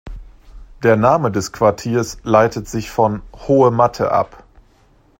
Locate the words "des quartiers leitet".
1.29-2.67